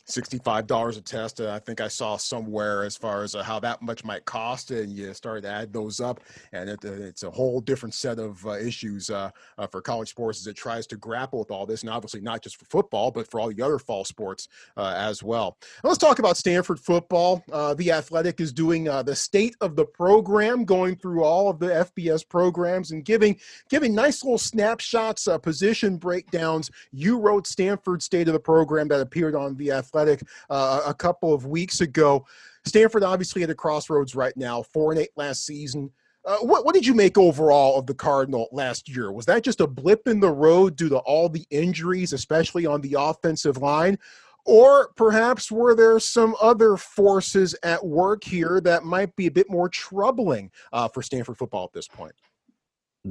[0.08, 1.41] $65 a test.
[1.41, 4.72] Uh, I think I saw somewhere as far as uh, how that much might cost,
[4.72, 6.22] and you start to add those up,
[6.54, 10.10] and it, uh, it's a whole different set of uh, issues uh, uh, for college
[10.10, 13.12] sports as it tries to grapple with all this, and obviously not just for football,
[13.12, 15.58] but for all the other fall sports as well.
[15.84, 17.43] Now let's talk about Stanford football.
[17.76, 22.28] the Athletic is doing the state of the program, going through all of the FBS
[22.28, 23.39] programs and giving
[23.70, 26.72] giving nice little snapshots, position breakdowns.
[26.91, 30.94] You wrote Stanford state of the program that appeared on the Athletic Athletic uh, a
[30.94, 32.26] couple of weeks ago.
[32.66, 35.92] Stanford obviously at a crossroads right now, four and eight last season.
[36.26, 39.12] Uh, what, what did you make overall of the Cardinal last year?
[39.12, 42.82] Was that just a blip in the road due to all the injuries, especially on
[42.82, 43.98] the offensive line?
[44.46, 49.50] Or perhaps were there some other forces at work here that might be a bit
[49.50, 52.14] more troubling uh, for Stanford football at this point?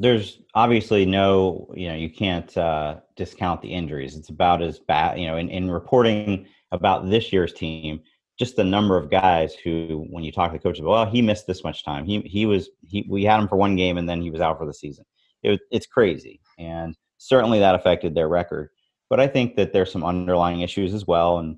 [0.00, 4.16] There's obviously no, you know, you can't uh, discount the injuries.
[4.16, 8.00] It's about as bad, you know, in, in reporting about this year's team,
[8.38, 11.46] just the number of guys who, when you talk to the coaches, well, he missed
[11.46, 12.04] this much time.
[12.04, 14.59] He he was he we had him for one game and then he was out
[14.59, 15.04] for the season.
[15.42, 18.70] It, it's crazy, and certainly that affected their record.
[19.09, 21.56] But I think that there's some underlying issues as well, and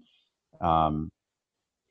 [0.61, 1.11] um,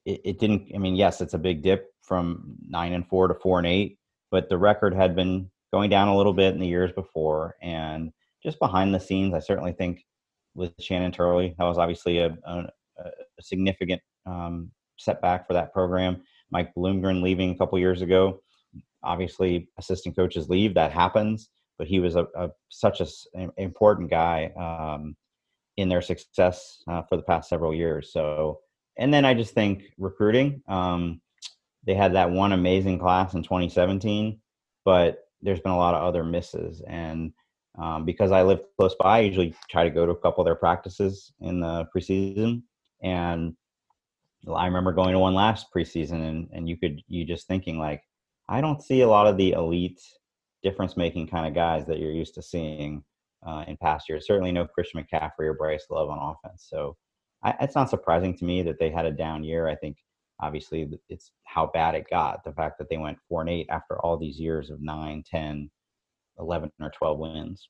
[0.05, 0.71] it, it didn't.
[0.73, 3.97] I mean, yes, it's a big dip from nine and four to four and eight,
[4.31, 8.11] but the record had been going down a little bit in the years before, and
[8.43, 10.05] just behind the scenes, I certainly think
[10.55, 12.65] with Shannon Turley, that was obviously a, a,
[12.99, 16.21] a significant um, setback for that program.
[16.51, 18.41] Mike Bloomgren leaving a couple years ago.
[19.03, 20.73] Obviously, assistant coaches leave.
[20.73, 23.01] That happens, but he was a, a such
[23.33, 25.15] an important guy um,
[25.77, 28.11] in their success uh, for the past several years.
[28.11, 28.59] So,
[28.97, 30.61] and then I just think recruiting.
[30.67, 31.21] Um,
[31.85, 34.39] they had that one amazing class in 2017,
[34.83, 37.31] but there's been a lot of other misses, and
[37.81, 40.45] um, because I live close by, I usually try to go to a couple of
[40.45, 42.63] their practices in the preseason.
[43.01, 43.55] And
[44.53, 48.01] I remember going to one last preseason, and, and you could you just thinking like,
[48.49, 50.01] I don't see a lot of the elite
[50.63, 53.03] difference making kind of guys that you're used to seeing
[53.45, 54.27] uh, in past years.
[54.27, 56.67] Certainly no Christian McCaffrey or Bryce Love on offense.
[56.69, 56.97] So
[57.43, 59.67] I, it's not surprising to me that they had a down year.
[59.67, 59.97] I think
[60.39, 62.43] obviously it's how bad it got.
[62.43, 65.69] The fact that they went four and eight after all these years of nine, 10,
[66.39, 67.69] 11 or 12 wins.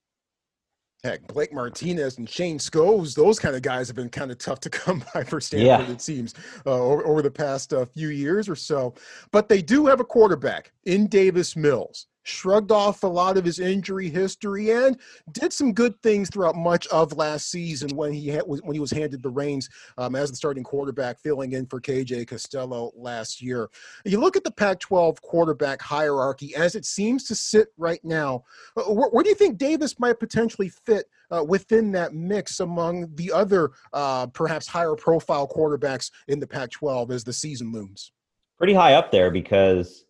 [1.04, 4.60] Heck, Blake Martinez and Shane Skovs, those kind of guys have been kind of tough
[4.62, 5.92] to come by for Stanford, yeah.
[5.92, 6.34] it seems,
[6.66, 8.96] uh, over, over, the past uh, few years or so.
[9.32, 13.60] But they do have a quarterback in Davis Mills shrugged off a lot of his
[13.60, 14.98] injury history and
[15.32, 18.92] did some good things throughout much of last season when he had, when he was
[18.92, 23.70] handed the reins um, as the starting quarterback, filling in for KJ Costello last year.
[24.06, 28.44] You look at the Pac-12 quarterback hierarchy as it seems to sit right now.
[28.76, 33.14] Uh, where, where, do you think Davis might potentially fit uh, within that mix among
[33.16, 38.12] the other uh, perhaps higher profile quarterbacks in the Pac-12 as the season looms?
[38.58, 40.06] Pretty high up there because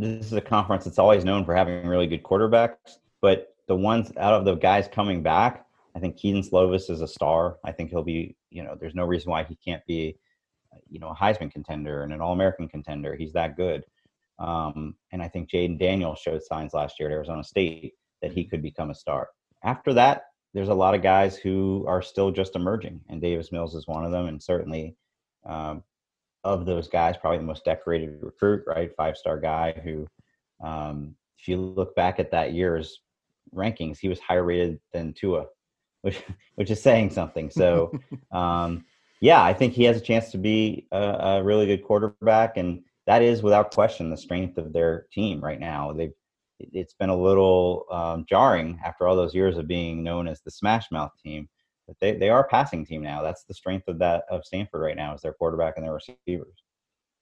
[0.00, 4.10] this is a conference that's always known for having really good quarterbacks, but the ones
[4.16, 7.58] out of the guys coming back, I think Kedon Slovis is a star.
[7.64, 10.16] I think he'll be, you know, there's no reason why he can't be,
[10.88, 13.14] you know, a Heisman contender and an All American contender.
[13.14, 13.84] He's that good.
[14.38, 18.44] Um, and I think Jayden Daniels showed signs last year at Arizona State that he
[18.44, 19.28] could become a star.
[19.62, 23.74] After that, there's a lot of guys who are still just emerging, and Davis Mills
[23.74, 24.96] is one of them, and certainly
[25.46, 25.84] um,
[26.44, 28.90] of those guys, probably the most decorated recruit, right?
[28.96, 30.06] Five star guy who,
[30.64, 33.00] um, if you look back at that year's
[33.54, 35.46] rankings, he was higher rated than Tua,
[36.02, 36.22] which
[36.56, 37.50] which is saying something.
[37.50, 37.92] So,
[38.32, 38.84] um,
[39.20, 42.82] yeah, I think he has a chance to be a, a, really good quarterback, and
[43.06, 45.92] that is without question the strength of their team right now.
[45.92, 46.12] They've
[46.72, 50.50] it's been a little um, jarring after all those years of being known as the
[50.50, 51.48] Smash Mouth team
[52.00, 53.22] they, they are a passing team now.
[53.22, 56.62] That's the strength of that of Stanford right now is their quarterback and their receivers.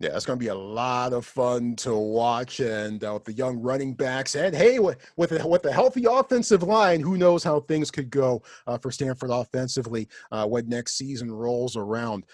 [0.00, 3.32] Yeah, it's going to be a lot of fun to watch, and uh, with the
[3.32, 7.42] young running backs, and hey, with with a, with a healthy offensive line, who knows
[7.42, 12.24] how things could go uh, for Stanford offensively uh, when next season rolls around.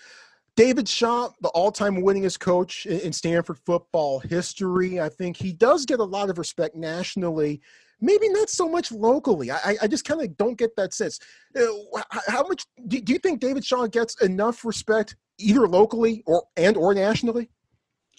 [0.57, 5.87] David Shaw, the all-time winningest coach in, in Stanford football history, I think he does
[5.87, 7.62] get a lot of respect nationally
[8.00, 9.50] maybe not so much locally.
[9.50, 11.18] I, I just kind of don't get that sense.
[11.57, 11.66] Uh,
[12.26, 16.76] how much do, do you think David Shaw gets enough respect either locally or and
[16.76, 17.48] or nationally?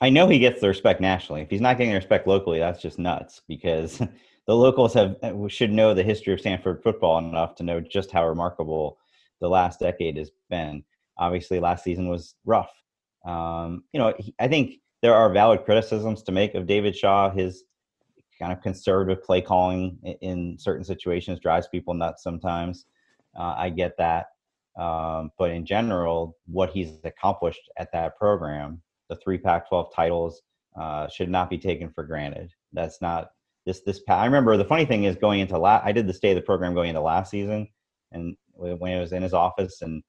[0.02, 1.42] I know he gets the respect nationally.
[1.42, 3.98] If he's not getting the respect locally, that's just nuts because
[4.48, 8.12] the locals have uh, should know the history of Stanford football enough to know just
[8.12, 8.98] how remarkable
[9.42, 10.84] the last decade has been.
[11.18, 12.72] Obviously, last season was rough.
[13.26, 17.32] Um, you know, he, I think there are valid criticisms to make of David Shaw.
[17.32, 17.64] His
[18.40, 22.86] kind of conservative play calling in, certain situations drives people nuts sometimes.
[23.38, 24.28] Uh, I get that.
[24.78, 30.42] Um, but in general, what he's accomplished at that program, the three Pac 12 titles,
[30.80, 32.52] uh, should not be taken for granted.
[32.74, 33.30] That's not
[33.66, 36.32] this, this, I remember the funny thing is going into last, I did the state
[36.32, 37.68] of the program going into last season
[38.12, 40.04] and when it was in his office and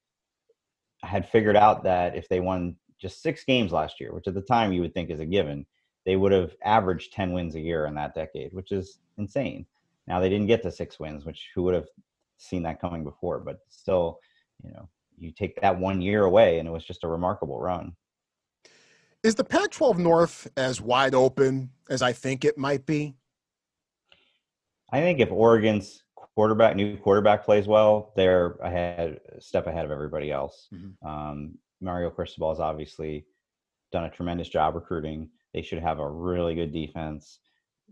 [1.03, 4.35] I had figured out that if they won just six games last year, which at
[4.35, 5.67] the time you would think is a given,
[6.07, 9.66] they would have averaged 10 wins a year in that decade, which is insane.
[10.07, 11.88] Now they didn't get to six wins, which who would have
[12.38, 14.21] seen that coming before, but still,
[14.62, 14.88] you know,
[15.19, 17.97] you take that one year away and it was just a remarkable run.
[19.25, 23.16] Is the Pac 12 North as wide open as I think it might be?
[24.92, 29.90] I think if Oregon's quarterback, new quarterback plays well, they're ahead, a step ahead of
[29.90, 30.69] everybody else.
[30.73, 31.09] Mm-hmm.
[31.09, 33.27] Um, Mario Cristobal has obviously
[33.90, 35.31] done a tremendous job recruiting.
[35.57, 37.38] They should have a really good defense.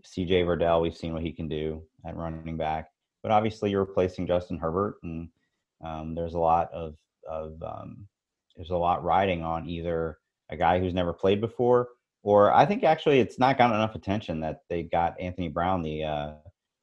[0.02, 2.90] CJ Verdell, we've seen what he can do at running back,
[3.22, 5.30] but obviously you're replacing Justin Herbert, and
[5.82, 6.94] um, there's a lot of
[7.26, 8.06] of um,
[8.54, 10.18] there's a lot riding on either
[10.50, 11.88] a guy who's never played before,
[12.22, 16.04] or I think actually it's not gotten enough attention that they got Anthony Brown, the
[16.04, 16.32] uh,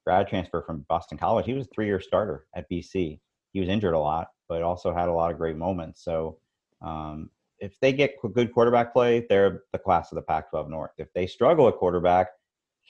[0.04, 1.46] grad transfer from Boston College.
[1.46, 3.20] He was a three year starter at BC.
[3.54, 6.04] He was injured a lot, but also had a lot of great moments.
[6.04, 6.40] So
[6.82, 7.30] um,
[7.62, 10.92] if they get good quarterback play, they're the class of the Pac-12 North.
[10.98, 12.28] If they struggle at quarterback,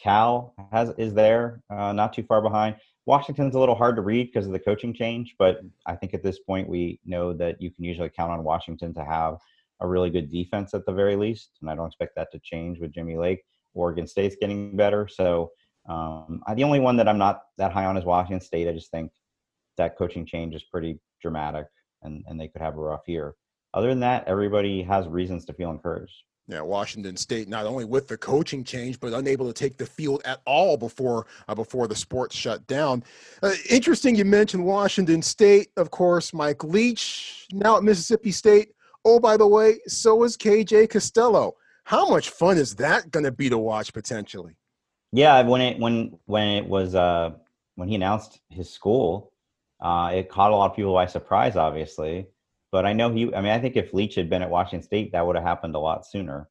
[0.01, 2.77] Cal has is there, uh, not too far behind.
[3.05, 6.23] Washington's a little hard to read because of the coaching change, but I think at
[6.23, 9.37] this point we know that you can usually count on Washington to have
[9.81, 12.79] a really good defense at the very least, and I don't expect that to change
[12.79, 13.43] with Jimmy Lake.
[13.73, 15.51] Oregon State's getting better, so
[15.89, 18.67] um, the only one that I'm not that high on is Washington State.
[18.67, 19.11] I just think
[19.77, 21.65] that coaching change is pretty dramatic,
[22.03, 23.35] and and they could have a rough year.
[23.73, 26.23] Other than that, everybody has reasons to feel encouraged.
[26.47, 30.21] Yeah, Washington State not only with the coaching change, but unable to take the field
[30.25, 33.03] at all before uh, before the sports shut down.
[33.41, 36.33] Uh, interesting, you mentioned Washington State, of course.
[36.33, 38.73] Mike Leach now at Mississippi State.
[39.05, 41.55] Oh, by the way, so is KJ Costello.
[41.85, 44.55] How much fun is that going to be to watch potentially?
[45.13, 47.31] Yeah, when it when when it was uh,
[47.75, 49.31] when he announced his school,
[49.79, 52.27] uh, it caught a lot of people by surprise, obviously.
[52.71, 53.33] But I know he.
[53.33, 55.75] I mean, I think if Leach had been at Washington State, that would have happened
[55.75, 56.49] a lot sooner.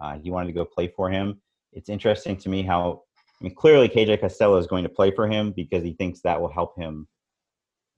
[0.00, 1.40] Uh, he wanted to go play for him.
[1.72, 3.02] It's interesting to me how.
[3.40, 6.40] I mean, clearly KJ Costello is going to play for him because he thinks that
[6.40, 7.06] will help him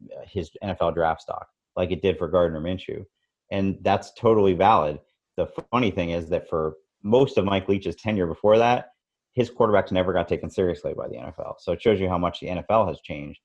[0.04, 3.04] uh, his NFL draft stock, like it did for Gardner Minshew,
[3.50, 4.98] and that's totally valid.
[5.37, 8.90] The funny thing is that for most of Mike Leach's tenure before that,
[9.33, 11.54] his quarterbacks never got taken seriously by the NFL.
[11.59, 13.40] So it shows you how much the NFL has changed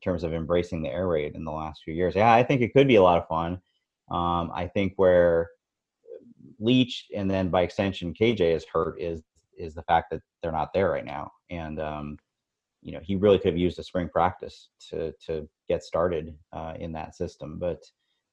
[0.00, 2.14] in terms of embracing the air raid in the last few years.
[2.14, 3.60] Yeah, I think it could be a lot of fun.
[4.10, 5.48] Um, I think where
[6.58, 9.22] Leach and then by extension KJ is hurt is
[9.58, 12.18] is the fact that they're not there right now, and um,
[12.82, 16.74] you know he really could have used a spring practice to to get started uh,
[16.78, 17.58] in that system.
[17.58, 17.82] But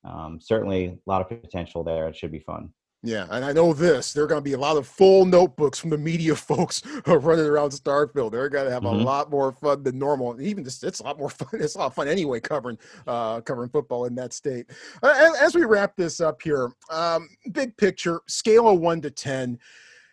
[0.04, 2.08] um, certainly a lot of potential there.
[2.08, 2.70] It should be fun.
[3.06, 4.14] Yeah, and I know this.
[4.14, 7.46] There are going to be a lot of full notebooks from the media folks running
[7.46, 8.32] around Starkville.
[8.32, 9.02] They're going to have mm-hmm.
[9.02, 10.42] a lot more fun than normal.
[10.42, 11.50] Even just it's a lot more fun.
[11.54, 14.70] It's a lot of fun anyway covering uh, covering football in that state.
[15.04, 19.60] Uh, as we wrap this up here, um, big picture, scale of one to ten.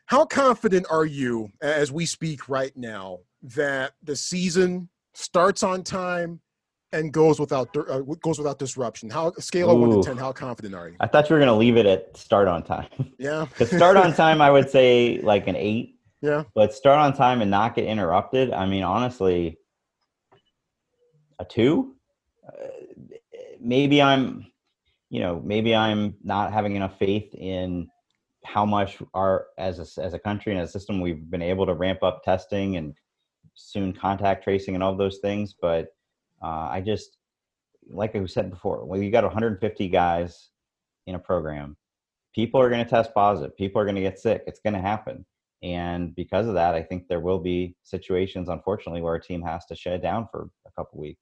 [0.07, 6.41] How confident are you, as we speak right now, that the season starts on time
[6.93, 9.11] and goes without uh, goes without disruption.
[9.11, 10.17] How scale of one to ten?
[10.17, 10.97] How confident are you?
[11.01, 12.89] I thought you were going to leave it at start on time.
[13.19, 15.97] Yeah, the start on time, I would say like an eight.
[16.23, 18.51] Yeah, but start on time and not get interrupted.
[18.53, 19.59] I mean, honestly,
[21.39, 21.97] a two.
[22.47, 22.69] Uh,
[23.61, 24.47] maybe I'm,
[25.11, 27.89] you know, maybe I'm not having enough faith in
[28.43, 31.75] how much our as a, as a country and a system we've been able to
[31.75, 32.95] ramp up testing and
[33.55, 35.89] soon contact tracing and all those things, but
[36.43, 37.17] uh, I just,
[37.89, 40.51] like I said before, when you got 150 guys
[41.07, 41.77] in a program,
[42.35, 43.57] people are going to test positive.
[43.57, 44.43] People are going to get sick.
[44.47, 45.25] It's going to happen.
[45.63, 49.67] And because of that, I think there will be situations, unfortunately, where a team has
[49.67, 51.19] to shut down for a couple weeks,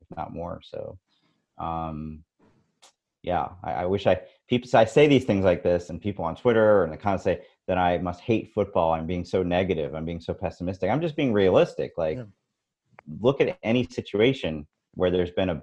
[0.00, 0.60] if not more.
[0.64, 0.98] So,
[1.58, 2.24] um,
[3.22, 4.70] yeah, I, I, wish I people.
[4.74, 7.42] I say these things like this, and people on Twitter and they kind of say
[7.68, 8.94] that I must hate football.
[8.94, 9.94] I'm being so negative.
[9.94, 10.90] I'm being so pessimistic.
[10.90, 11.92] I'm just being realistic.
[11.98, 12.24] Like, yeah
[13.20, 15.62] look at any situation where there's been a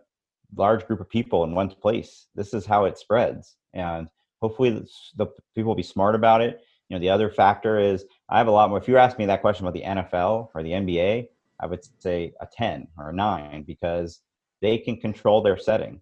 [0.56, 2.28] large group of people in one place.
[2.36, 4.10] This is how it spreads, and
[4.42, 4.86] hopefully
[5.16, 6.62] the people will be smart about it.
[6.90, 8.80] You know, the other factor is I have a lot more.
[8.80, 11.28] If you ask me that question about the NFL or the NBA,
[11.60, 14.22] I would say a ten or a nine because
[14.62, 16.02] they can control their setting.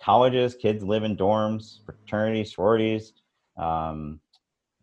[0.00, 3.12] Colleges, kids live in dorms, fraternities, sororities.
[3.56, 4.20] Um,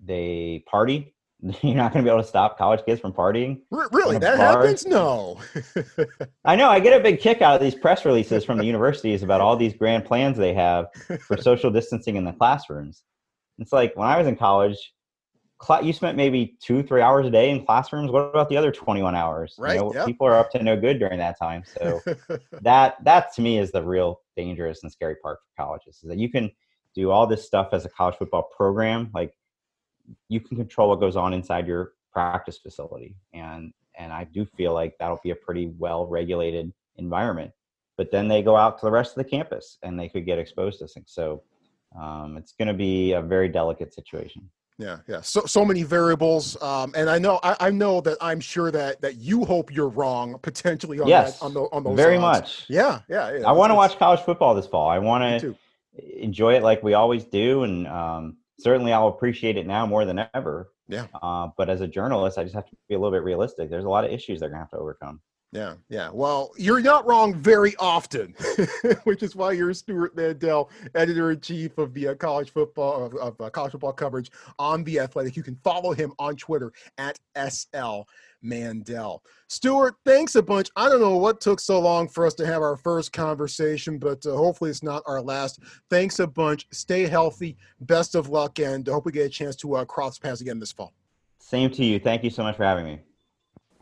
[0.03, 1.12] they party
[1.61, 3.61] you're not going to be able to stop college kids from partying.
[3.71, 4.85] R- really, that happens?
[4.85, 5.39] No.
[6.45, 6.69] I know.
[6.69, 9.57] I get a big kick out of these press releases from the universities about all
[9.57, 10.87] these grand plans they have
[11.27, 13.03] for social distancing in the classrooms.
[13.59, 14.93] It's like when I was in college,
[15.57, 18.09] cla- you spent maybe two, three hours a day in classrooms.
[18.09, 19.55] What about the other 21 hours?
[19.57, 20.05] You Right, know, yep.
[20.05, 21.63] People are up to no good during that time.
[21.77, 22.01] So
[22.61, 26.17] that that to me is the real dangerous and scary part for colleges is that
[26.17, 26.49] you can
[26.95, 29.33] do all this stuff as a college football program like
[30.29, 34.73] you can control what goes on inside your practice facility and and i do feel
[34.73, 37.51] like that'll be a pretty well regulated environment
[37.97, 40.37] but then they go out to the rest of the campus and they could get
[40.39, 41.41] exposed to things so
[41.99, 44.49] um, it's going to be a very delicate situation
[44.79, 45.21] Yeah, yeah.
[45.21, 48.99] So so many variables, um, and I know I, I know that I'm sure that
[49.01, 52.39] that you hope you're wrong potentially on yes that on, the, on those very odds.
[52.39, 53.37] much Yeah, yeah.
[53.37, 53.47] yeah.
[53.47, 55.55] i want to watch college football this fall i want to
[56.19, 60.25] enjoy it like we always do and um, certainly i'll appreciate it now more than
[60.33, 61.07] ever Yeah.
[61.21, 63.85] uh, but as a journalist i just have to be a little bit realistic there's
[63.85, 65.19] a lot of issues they're going to have to overcome
[65.53, 66.09] Yeah, yeah.
[66.11, 68.33] Well, you're not wrong very often,
[69.03, 73.13] which is why you're Stewart Mandel, editor in chief of the uh, college football of,
[73.27, 75.35] of uh, college football coverage on the Athletic.
[75.37, 78.01] You can follow him on Twitter at sl
[78.43, 79.23] Mandel.
[79.47, 80.69] Stewart, thanks a bunch.
[80.75, 84.25] I don't know what took so long for us to have our first conversation, but
[84.25, 85.59] uh, hopefully it's not our last.
[85.89, 86.67] Thanks a bunch.
[86.71, 87.57] Stay healthy.
[87.81, 90.71] Best of luck, and hope we get a chance to uh, cross paths again this
[90.71, 90.93] fall.
[91.39, 92.99] same to you thank you so much for having me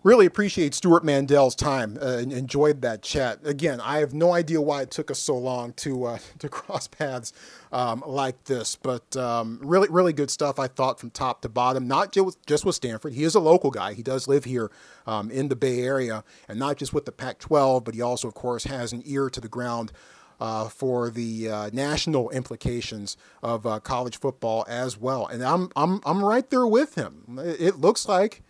[0.04, 3.38] Really appreciate Stewart Mandel's time uh, and enjoyed that chat.
[3.44, 6.88] Again, I have no idea why it took us so long to uh, to cross
[6.88, 7.32] paths
[7.72, 10.58] um, like this, but um, really, really good stuff.
[10.58, 13.14] I thought from top to bottom, not just just with Stanford.
[13.14, 13.94] He is a local guy.
[13.94, 14.72] He does live here
[15.06, 18.34] um, in the Bay Area, and not just with the Pac-12, but he also, of
[18.34, 19.92] course, has an ear to the ground
[20.40, 25.28] uh, for the uh, national implications of uh, college football as well.
[25.28, 27.40] And I'm I'm I'm right there with him.
[27.40, 28.42] It looks like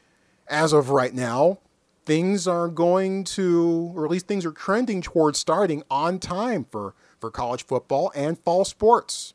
[0.52, 1.60] as of right now,
[2.06, 6.94] things are going to, or at least things are trending towards starting on time for,
[7.20, 9.34] for college football and fall sports.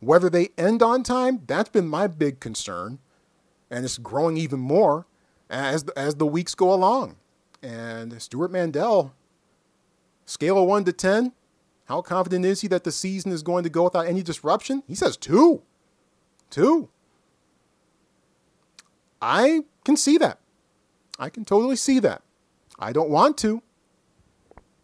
[0.00, 2.98] Whether they end on time, that's been my big concern.
[3.70, 5.06] And it's growing even more
[5.50, 7.16] as, as the weeks go along.
[7.62, 9.14] And Stewart Mandel,
[10.24, 11.32] scale of 1 to 10,
[11.86, 14.82] how confident is he that the season is going to go without any disruption?
[14.86, 15.62] He says 2.
[16.50, 16.88] 2.
[19.20, 20.38] I can see that.
[21.18, 22.22] I can totally see that.
[22.78, 23.62] I don't want to.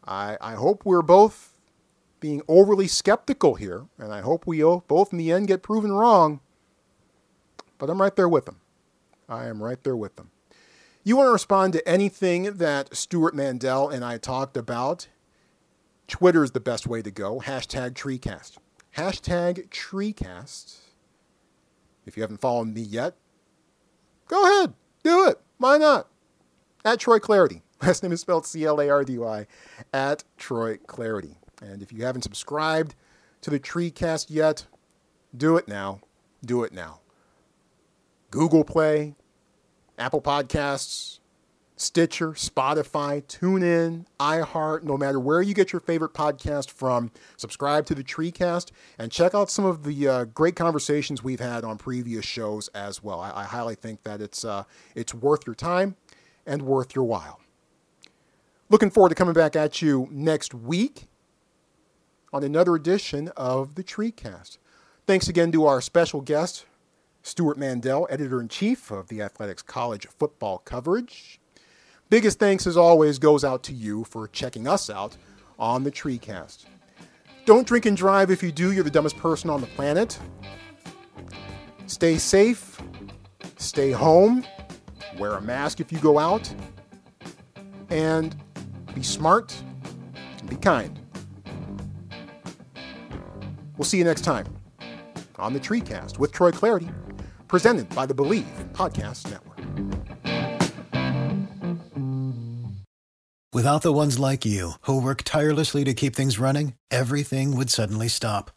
[0.06, 1.54] I, I hope we're both
[2.20, 6.40] being overly skeptical here, and I hope we both in the end get proven wrong.
[7.78, 8.60] But I'm right there with them.
[9.28, 10.30] I am right there with them.
[11.02, 15.08] You want to respond to anything that Stewart Mandel and I talked about?
[16.08, 17.40] Twitter is the best way to go.
[17.40, 18.56] Hashtag TreeCast.
[18.96, 20.78] Hashtag TreeCast.
[22.06, 23.16] If you haven't followed me yet,
[24.28, 24.74] go ahead.
[25.02, 25.40] Do it.
[25.58, 26.08] Why not?
[26.84, 27.62] At Troy Clardy.
[27.82, 29.46] Last name is spelled C L A R D Y.
[29.92, 31.36] At Troy Clardy.
[31.62, 32.94] And if you haven't subscribed
[33.40, 34.66] to the TreeCast yet,
[35.36, 36.00] do it now.
[36.44, 37.00] Do it now.
[38.30, 39.14] Google Play,
[39.98, 41.20] Apple Podcasts,
[41.76, 47.94] Stitcher, Spotify, TuneIn, iHeart, no matter where you get your favorite podcast from, subscribe to
[47.94, 52.24] the TreeCast and check out some of the uh, great conversations we've had on previous
[52.24, 53.20] shows as well.
[53.20, 54.64] I, I highly think that it's uh,
[54.94, 55.96] it's worth your time
[56.46, 57.40] and worth your while.
[58.70, 61.06] Looking forward to coming back at you next week
[62.32, 64.58] on another edition of the TreeCast.
[65.06, 66.66] Thanks again to our special guest,
[67.22, 71.40] Stewart Mandel, editor in chief of the Athletics College football coverage.
[72.10, 75.16] Biggest thanks, as always, goes out to you for checking us out
[75.58, 76.64] on the TreeCast.
[77.44, 78.30] Don't drink and drive.
[78.30, 80.18] If you do, you're the dumbest person on the planet.
[81.86, 82.80] Stay safe.
[83.58, 84.44] Stay home.
[85.18, 86.52] Wear a mask if you go out.
[87.90, 88.34] And
[88.94, 89.54] be smart
[90.38, 90.98] and be kind.
[93.76, 94.46] We'll see you next time
[95.38, 96.92] on the TreeCast with Troy Clardy,
[97.48, 99.54] presented by the Bleav Podcast Network.
[103.52, 108.08] Without the ones like you, who work tirelessly to keep things running, everything would suddenly
[108.08, 108.50] stop.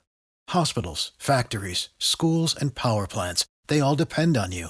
[0.49, 4.69] Hospitals, factories, schools, and power plants, they all depend on you.